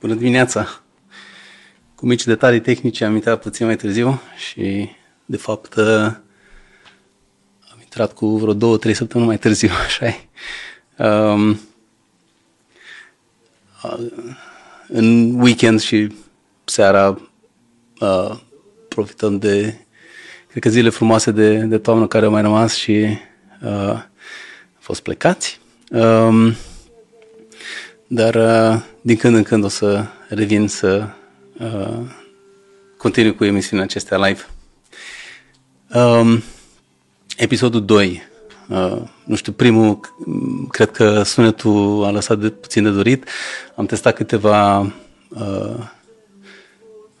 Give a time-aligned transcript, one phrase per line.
[0.00, 0.80] Bună dimineața!
[1.94, 4.88] Cu mici detalii tehnice am intrat puțin mai târziu și,
[5.24, 5.84] de fapt, uh,
[7.70, 10.16] am intrat cu vreo două, trei săptămâni mai târziu, așa
[10.98, 11.50] um,
[13.82, 14.06] uh,
[14.88, 16.14] În weekend și
[16.64, 17.20] seara
[18.00, 18.38] uh,
[18.88, 19.78] profităm de,
[20.48, 23.18] cred că zile frumoase de, de toamnă care au mai rămas și
[23.62, 24.02] uh, au
[24.78, 25.60] fost plecați.
[25.90, 26.54] Um,
[28.06, 31.08] dar uh, din când în când o să revin să
[31.58, 31.98] uh,
[32.96, 34.46] continui cu emisiunea acestea live.
[35.94, 36.42] Um,
[37.36, 38.22] episodul 2.
[38.68, 40.00] Uh, nu știu, primul,
[40.68, 43.28] cred că sunetul a lăsat de, puțin de dorit.
[43.74, 44.78] Am testat câteva
[45.28, 45.76] uh,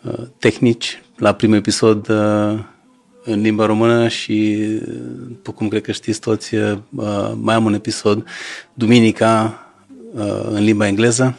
[0.02, 2.58] uh, tehnici la primul episod uh,
[3.24, 4.66] în limba română și,
[5.28, 6.78] după cum cred că știți toți, uh,
[7.34, 8.24] mai am un episod
[8.74, 9.65] duminica uh,
[10.50, 11.36] în limba engleză.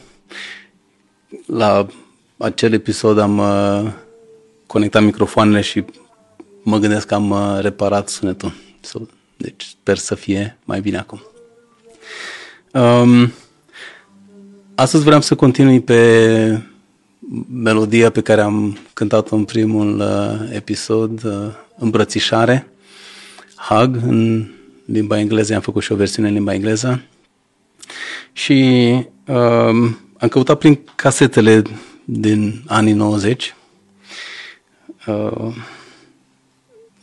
[1.46, 1.88] La
[2.38, 3.92] acel episod am uh,
[4.66, 5.84] conectat microfoanele și
[6.64, 8.54] mă gândesc că am uh, reparat sunetul.
[8.82, 9.00] So,
[9.38, 11.22] deci sper să fie mai bine acum.
[12.74, 13.32] Um,
[14.76, 16.62] astăzi vreau să continui pe
[17.52, 21.34] melodia pe care am cântat-o în primul uh, episod, uh,
[21.78, 22.68] Îmbrățișare,
[23.70, 24.48] Hug, în
[24.86, 27.02] limba engleză, am făcut și o versiune în limba engleză.
[28.38, 28.92] Și
[29.26, 31.62] uh, am căutat prin casetele
[32.06, 33.56] din anii 90.
[35.08, 35.56] Uh,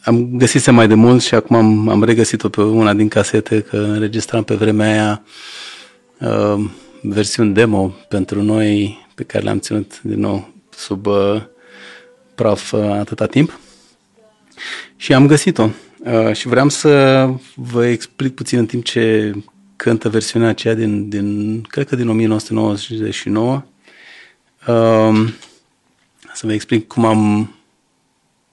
[0.04, 3.76] am găsit mai de mult și acum am, am regăsit-o pe una din casete, că
[3.76, 5.22] înregistram pe vremea aia
[6.18, 6.64] uh,
[7.02, 11.42] versiuni demo pentru noi pe care le-am ținut din nou sub uh,
[12.34, 13.58] praf uh, atâta timp.
[14.96, 15.68] Și am găsit-o.
[15.98, 19.34] Uh, și vreau să vă explic puțin în timp ce
[19.76, 23.62] cântă versiunea aceea din, din cred că din 1999.
[24.68, 25.32] Uh,
[26.34, 27.54] să vă explic cum am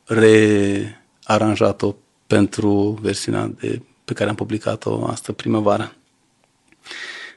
[0.06, 1.96] rearanjat-o
[2.28, 5.94] pentru versiunea de, pe care am publicat-o astă primăvară.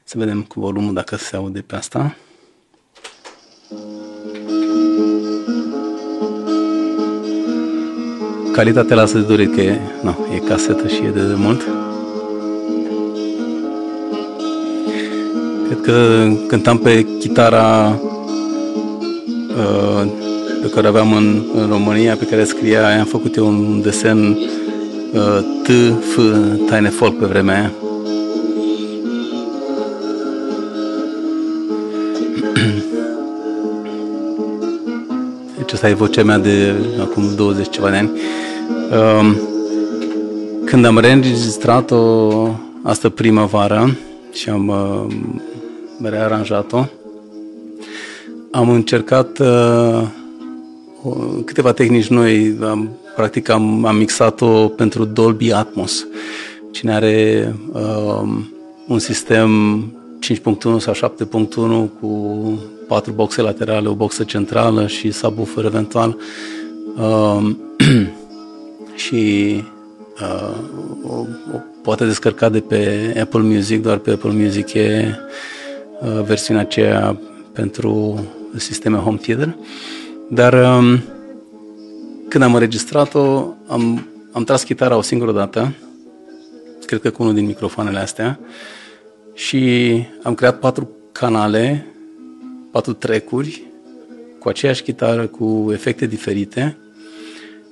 [0.05, 2.17] Să vedem cu volumul dacă se aude pe asta.
[8.53, 11.63] Calitatea lasă de dorit că e, no, e casetă și e de mult.
[15.85, 17.99] Că cântam pe chitara
[19.57, 20.05] uh,
[20.63, 24.39] pe care aveam în, în România, pe care scria, am făcut eu un desen uh,
[25.63, 25.69] T,
[26.01, 26.19] F,
[26.69, 27.73] Taine Folk pe vremea aia.
[35.57, 38.11] Deci asta e vocea mea de acum 20 ceva de ani.
[38.91, 39.37] Uh,
[40.65, 42.31] când am reînregistrat-o
[42.83, 43.97] asta primăvară
[44.33, 45.07] și am uh,
[46.03, 46.85] rearanjat-o,
[48.51, 50.03] am încercat uh,
[51.45, 52.57] câteva tehnici noi.
[52.63, 56.07] Am, practic am, am mixat-o pentru Dolby Atmos.
[56.71, 58.29] Cine are uh,
[58.89, 59.51] un sistem
[60.31, 62.09] 5.1 sau 7.1 cu
[62.89, 66.17] patru boxe laterale, o boxă centrală și subwoofer eventual
[66.97, 67.51] uh,
[69.05, 69.55] și
[70.21, 70.57] uh,
[71.09, 71.15] o,
[71.55, 75.15] o poate descărca de pe Apple Music, doar pe Apple Music e uh,
[76.25, 77.21] versiunea aceea
[77.53, 78.25] pentru
[78.57, 79.57] sisteme home theater.
[80.31, 81.03] Dar um,
[82.29, 85.75] când am înregistrat-o, am, am tras chitara o singură dată,
[86.87, 88.39] cred că cu unul din microfoanele astea,
[89.35, 89.93] și
[90.23, 91.87] am creat patru canale,
[92.71, 93.63] patru trecuri,
[94.39, 96.77] cu aceeași chitară, cu efecte diferite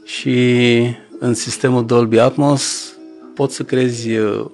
[0.04, 0.36] și
[1.18, 2.92] în sistemul Dolby Atmos
[3.34, 4.44] poți să crezi uh,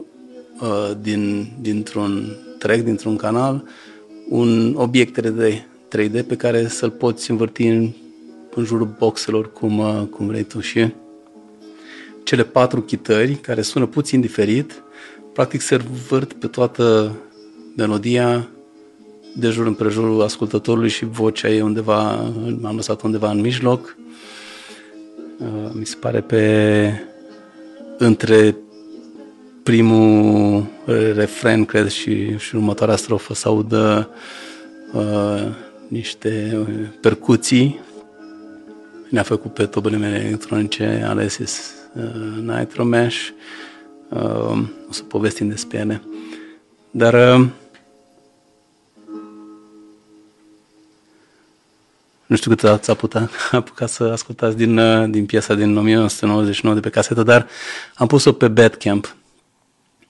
[1.01, 3.65] din, dintr-un track, dintr-un canal,
[4.29, 5.53] un obiect 3D,
[5.97, 7.93] 3D pe care să-l poți învârti în,
[8.55, 10.93] în jurul boxelor cum, uh, cum vrei tu și
[12.23, 14.83] cele patru chitări care sună puțin diferit,
[15.33, 15.77] practic se
[16.09, 17.17] vârt pe toată
[17.77, 18.49] melodia
[19.37, 22.11] de jur împrejurul ascultătorului și vocea e undeva,
[22.63, 23.97] am lăsat undeva în mijloc.
[25.39, 26.93] Uh, mi se pare pe
[27.99, 28.57] între
[29.69, 30.67] primul
[31.15, 34.11] refren, cred, și, și următoarea strofă să audă
[34.93, 35.47] uh,
[35.89, 36.67] niște
[37.01, 37.81] percuții.
[39.09, 43.29] Ne-a făcut pe tobele mele electronice Alesis uh, Nitro Mesh.
[44.09, 46.03] Uh, o să povestim despre ele.
[46.91, 47.47] Dar uh,
[52.27, 56.81] nu știu cât ați apucat, apucat să ascultați din, uh, din piesa din 1999 de
[56.81, 57.47] pe casetă, dar
[57.95, 59.17] am pus-o pe Badcamp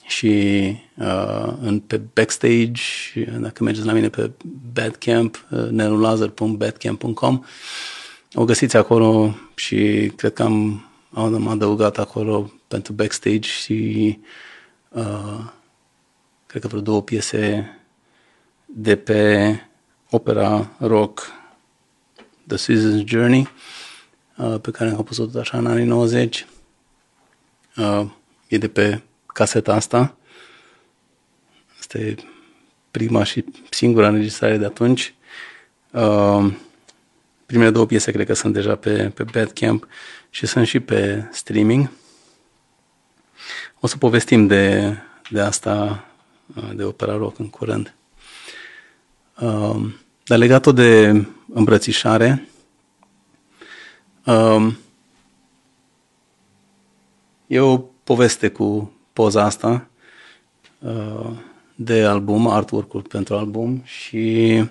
[0.08, 2.82] și uh, în, pe backstage,
[3.38, 4.30] dacă mergeți la mine pe
[4.72, 7.44] Badcamp, uh, nerulazar.badcamp.com,
[8.34, 14.18] o găsiți acolo și cred că am, am adăugat acolo pentru backstage și
[14.88, 15.44] uh,
[16.46, 17.72] cred că vreo două piese
[18.66, 19.52] de pe
[20.10, 21.32] opera rock
[22.46, 23.48] The Season's Journey,
[24.36, 26.46] uh, pe care am pus-o tot așa în anii 90.
[27.76, 28.10] Uh,
[28.46, 29.02] e de pe
[29.38, 30.16] caseta asta.
[31.78, 32.14] Asta e
[32.90, 35.14] prima și singura înregistrare de atunci.
[35.90, 36.52] Uh,
[37.46, 39.86] primele două piese cred că sunt deja pe, pe Badcamp
[40.30, 41.90] și sunt și pe streaming.
[43.80, 44.94] O să povestim de,
[45.30, 46.04] de asta,
[46.56, 47.94] uh, de opera rock în curând.
[49.40, 49.94] Uh,
[50.24, 52.48] dar legat-o de îmbrățișare,
[54.26, 54.74] uh,
[57.46, 59.88] e o poveste cu poza asta
[60.78, 61.30] uh,
[61.74, 64.64] de album, artwork-ul pentru album și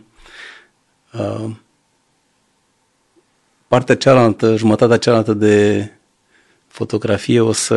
[1.13, 1.49] uh,
[3.67, 5.89] partea cealaltă, jumătatea cealaltă de
[6.67, 7.75] fotografie o să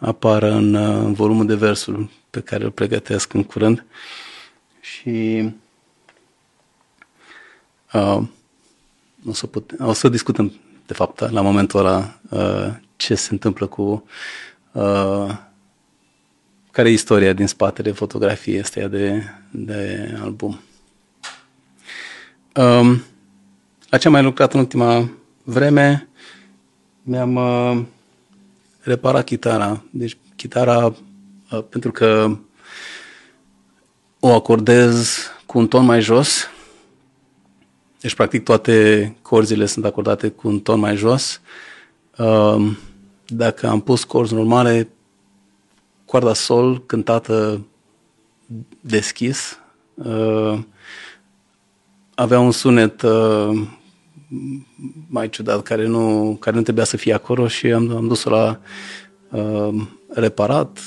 [0.00, 3.84] apară în, uh, în volumul de versuri pe care îl pregătesc în curând.
[4.80, 5.50] Și
[7.92, 8.22] uh,
[9.26, 10.52] o, să put, o să discutăm
[10.86, 14.04] de fapt la momentul ăla uh, ce se întâmplă cu
[14.72, 15.44] uh,
[16.76, 20.60] care e istoria din spatele fotografiei astea de, de album.
[22.54, 23.02] Um,
[23.88, 25.10] la ce am mai lucrat în ultima
[25.42, 26.08] vreme,
[27.02, 27.82] mi-am uh,
[28.80, 29.82] reparat chitara.
[29.90, 30.94] Deci chitara,
[31.50, 32.38] uh, pentru că
[34.20, 36.48] o acordez cu un ton mai jos,
[38.00, 41.40] deci practic toate corzile sunt acordate cu un ton mai jos.
[42.18, 42.72] Uh,
[43.26, 44.88] dacă am pus corzi normale,
[46.06, 47.66] coarda sol cântată
[48.80, 49.58] deschis.
[49.94, 50.58] Uh,
[52.14, 53.68] avea un sunet uh,
[55.08, 58.60] mai ciudat care nu, care nu trebuia să fie acolo și am, am dus-o la
[59.30, 60.78] uh, reparat.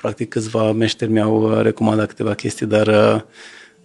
[0.00, 3.22] Practic câțiva meșteri mi-au recomandat câteva chestii, dar uh,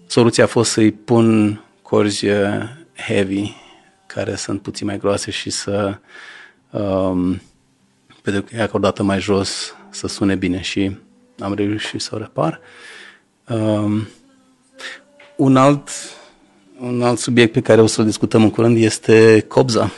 [0.07, 2.63] soluția a fost să-i pun corzi uh,
[2.95, 3.55] heavy,
[4.05, 5.99] care sunt puțin mai groase și să
[6.69, 7.41] um,
[8.23, 10.97] pentru că e acordată mai jos să sune bine și
[11.39, 12.59] am reușit să o repar.
[13.49, 14.07] Um,
[15.35, 15.89] un alt
[16.79, 19.91] un alt subiect pe care o să-l discutăm în curând este cobza.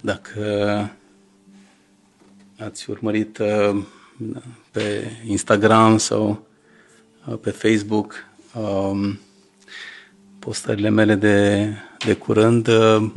[0.00, 0.90] Dacă
[2.58, 3.82] ați urmărit uh,
[4.70, 6.46] pe Instagram sau
[7.26, 8.14] uh, pe Facebook
[8.54, 9.18] um,
[10.38, 11.68] postările mele de,
[12.04, 13.10] de curând, uh,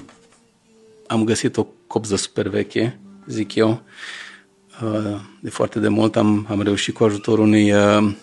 [1.08, 3.82] am găsit o cobză super veche, zic eu,
[5.40, 8.14] de foarte de mult am, am reușit cu ajutorul unui uh,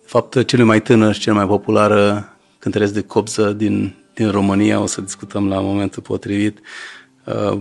[0.00, 2.24] de fapt cel mai tânăr și cel mai popular
[2.58, 6.58] cântăresc de copză din, din România, o să discutăm la momentul potrivit,
[7.24, 7.60] uh,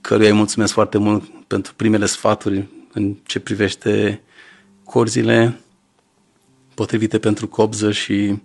[0.00, 4.22] căruia îi mulțumesc foarte mult pentru primele sfaturi în ce privește
[4.84, 5.60] corzile
[6.74, 8.38] potrivite pentru copză și uh,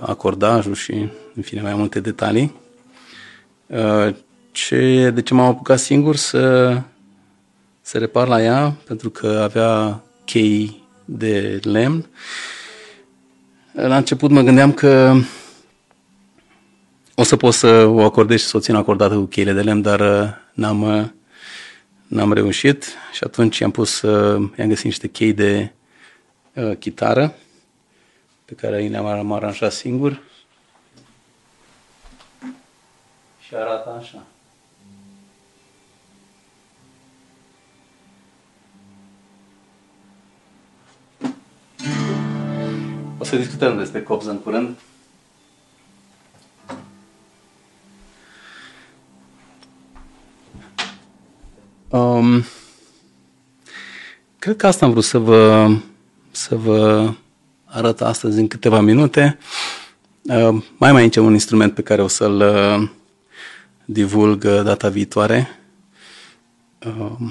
[0.00, 2.60] acordajul și, în fine, mai multe detalii.
[4.52, 6.76] Ce, de ce m-am apucat singur să
[7.82, 12.06] să repar la ea pentru că avea chei de lemn.
[13.72, 15.14] La început mă gândeam că
[17.14, 19.82] o să pot să o acordez și să o țin acordată cu cheile de lemn,
[19.82, 21.04] dar uh, n-am, uh,
[22.06, 25.72] n-am reușit și atunci i-am pus, uh, i-am găsit niște chei de
[26.54, 27.34] uh, chitară
[28.44, 30.22] pe care le-am aranjat singur
[33.40, 34.22] și arată așa.
[43.18, 44.76] O să discutăm despre copz în curând.
[51.88, 52.44] Um,
[54.38, 55.70] cred că asta am vrut să vă,
[56.30, 57.12] să vă
[57.72, 59.38] arăt astăzi în câteva minute.
[60.22, 62.90] Uh, mai mai încerc un instrument pe care o să-l uh,
[63.84, 65.48] divulg uh, data viitoare.
[66.86, 67.30] Uh,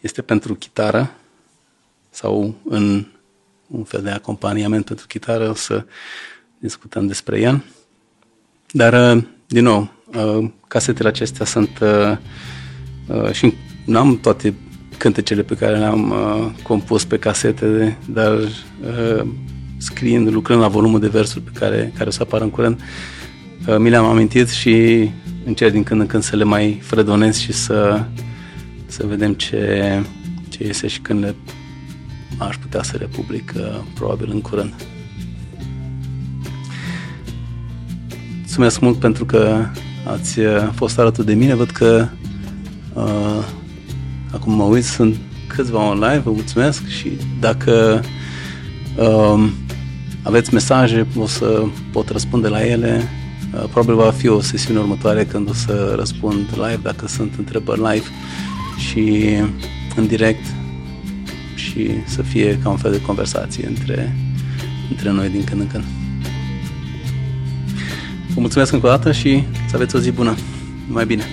[0.00, 1.10] este pentru chitară
[2.10, 3.06] sau în
[3.66, 5.84] un fel de acompaniament pentru chitară, o să
[6.58, 7.64] discutăm despre el.
[8.70, 14.54] Dar, uh, din nou, uh, casetele acestea sunt uh, și n-am toate
[14.98, 16.14] cântecele pe care le-am
[16.62, 18.38] compus pe casete, dar
[19.80, 22.80] scriind, lucrând la volumul de versuri pe care, care o să apară în curând,
[23.66, 25.08] Uh, mi le-am amintit și
[25.44, 28.04] încerc din când în când să le mai fredonez și să,
[28.86, 30.02] să vedem ce,
[30.48, 31.34] ce iese și când le
[32.38, 34.74] aș putea să le public uh, probabil în curând.
[38.38, 39.66] Mulțumesc mult pentru că
[40.12, 41.54] ați uh, fost alături de mine.
[41.54, 42.08] Văd că
[42.94, 43.44] uh,
[44.32, 47.10] acum mă uit, sunt câțiva online, vă mulțumesc și
[47.40, 48.02] dacă
[48.96, 49.48] uh,
[50.22, 53.08] aveți mesaje, o să pot răspunde la ele.
[53.54, 57.80] Uh, probabil va fi o sesiune următoare când o să răspund live, dacă sunt întrebări
[57.80, 58.06] live
[58.78, 59.34] și
[59.96, 60.44] în direct
[61.54, 64.16] și să fie ca un fel de conversație între,
[64.90, 65.84] între noi din când în când.
[68.34, 70.34] Vă mulțumesc încă o dată și să aveți o zi bună.
[70.88, 71.24] Mai bine!